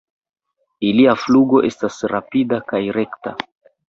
[0.91, 3.35] Ilia flugo estas rapida kaj rekta.